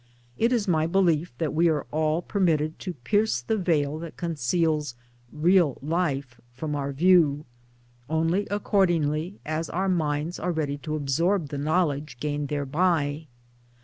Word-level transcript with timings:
It 0.35 0.51
is 0.51 0.67
my 0.67 0.87
belief 0.87 1.31
that 1.37 1.53
we 1.53 1.69
are 1.69 1.85
all 1.91 2.23
permitted 2.23 2.79
to 2.79 2.95
pierce 2.95 3.39
the 3.39 3.55
veil 3.55 3.99
that 3.99 4.17
conceals 4.17 4.95
real 5.31 5.77
Life 5.79 6.41
from 6.53 6.75
our 6.75 6.91
view, 6.91 7.45
only 8.09 8.47
accordingly 8.47 9.39
as 9.45 9.69
our 9.69 9.89
minds 9.89 10.39
are 10.39 10.51
ready 10.51 10.79
to 10.79 10.95
absorb 10.95 11.49
the 11.49 11.59
knowledge 11.59 12.17
gained 12.19 12.47
thereby. 12.47 13.27